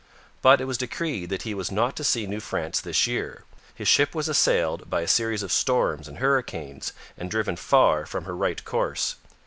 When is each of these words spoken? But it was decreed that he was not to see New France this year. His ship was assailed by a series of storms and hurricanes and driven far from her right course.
But 0.41 0.59
it 0.59 0.65
was 0.65 0.79
decreed 0.79 1.29
that 1.29 1.43
he 1.43 1.53
was 1.53 1.71
not 1.71 1.95
to 1.97 2.03
see 2.03 2.25
New 2.25 2.39
France 2.39 2.81
this 2.81 3.05
year. 3.05 3.43
His 3.75 3.87
ship 3.87 4.15
was 4.15 4.27
assailed 4.27 4.89
by 4.89 5.01
a 5.01 5.07
series 5.07 5.43
of 5.43 5.51
storms 5.51 6.07
and 6.07 6.17
hurricanes 6.17 6.91
and 7.15 7.29
driven 7.29 7.55
far 7.55 8.07
from 8.07 8.25
her 8.25 8.35
right 8.35 8.65
course. 8.65 9.17